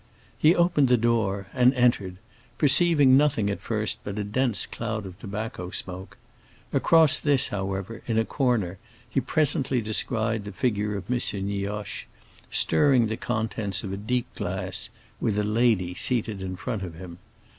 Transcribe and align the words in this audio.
He 0.35 0.55
opened 0.55 0.87
the 0.87 0.97
door 0.97 1.45
and 1.53 1.75
entered, 1.75 2.15
perceiving 2.57 3.15
nothing 3.17 3.51
at 3.51 3.61
first 3.61 3.99
but 4.03 4.17
a 4.17 4.23
dense 4.23 4.65
cloud 4.65 5.05
of 5.05 5.19
tobacco 5.19 5.69
smoke. 5.69 6.17
Across 6.73 7.19
this, 7.19 7.49
however, 7.49 8.01
in 8.07 8.17
a 8.17 8.25
corner, 8.25 8.79
he 9.07 9.21
presently 9.21 9.79
descried 9.79 10.43
the 10.45 10.51
figure 10.51 10.97
of 10.97 11.03
M. 11.07 11.19
Nioche, 11.45 12.05
stirring 12.49 13.09
the 13.09 13.15
contents 13.15 13.83
of 13.83 13.93
a 13.93 13.95
deep 13.97 14.25
glass, 14.33 14.89
with 15.19 15.37
a 15.37 15.43
lady 15.43 15.93
seated 15.93 16.41
in 16.41 16.55
front 16.55 16.81
of 16.81 16.95
him. 16.95 17.19